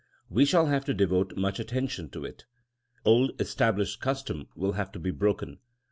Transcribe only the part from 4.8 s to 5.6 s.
to be broken.